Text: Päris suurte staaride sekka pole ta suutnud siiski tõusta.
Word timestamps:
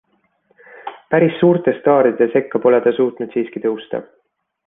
Päris 1.13 1.35
suurte 1.41 1.73
staaride 1.81 2.29
sekka 2.37 2.63
pole 2.65 2.81
ta 2.87 2.95
suutnud 3.01 3.37
siiski 3.39 3.65
tõusta. 3.67 4.01